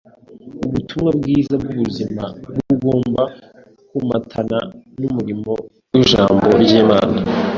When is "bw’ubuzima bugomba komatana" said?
1.61-4.59